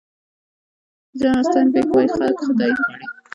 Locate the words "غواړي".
2.85-3.05